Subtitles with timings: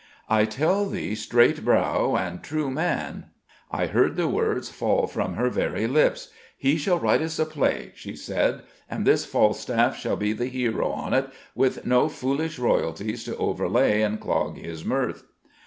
[0.29, 3.25] "I tell thee, straight brow and true man,
[3.69, 6.29] I heard the words fall from her very lips.
[6.57, 10.89] 'He shall write us a play,' she said; 'and this Falstaff shall be the hero
[10.89, 15.21] on't, with no foolish royalties to overlay and clog his mirth.'"